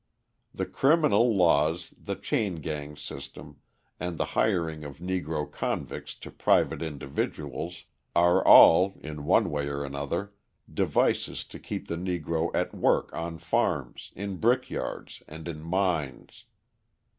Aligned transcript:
The 0.51 0.65
criminal 0.65 1.35
laws, 1.37 1.93
the 1.95 2.15
chain 2.15 2.55
gang 2.55 2.95
system, 2.97 3.61
and 3.99 4.17
the 4.17 4.25
hiring 4.33 4.83
of 4.83 4.97
Negro 4.97 5.45
convicts 5.45 6.15
to 6.21 6.31
private 6.31 6.81
individuals 6.81 7.83
are 8.15 8.43
all, 8.43 8.97
in 9.03 9.25
one 9.25 9.51
way 9.51 9.67
or 9.67 9.85
another, 9.85 10.33
devices 10.73 11.43
to 11.43 11.59
keep 11.59 11.87
the 11.87 11.97
Negro 11.97 12.49
at 12.55 12.73
work 12.73 13.13
on 13.15 13.37
farms, 13.37 14.09
in 14.15 14.37
brick 14.37 14.71
yards 14.71 15.21
and 15.27 15.47
in 15.47 15.61
mines. 15.61 16.45